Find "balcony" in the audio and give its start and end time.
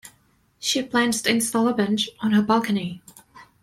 2.41-3.03